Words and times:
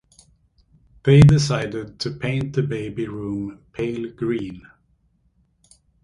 They 1.03 1.19
decided 1.21 1.99
to 1.99 2.09
paint 2.09 2.53
the 2.53 2.63
baby 2.63 3.07
room 3.07 3.59
pale 3.71 4.11
green. 4.11 4.63